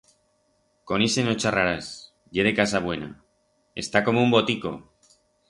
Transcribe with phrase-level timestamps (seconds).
[0.91, 1.89] Con ixe no charrarás,
[2.39, 3.11] ye de casa buena,
[3.85, 4.75] está como un botico!